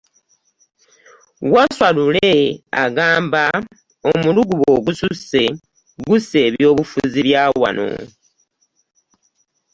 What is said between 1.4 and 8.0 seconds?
Wasswa Lule agamba omulugube ogususse gusse eby'obufuzi bya wano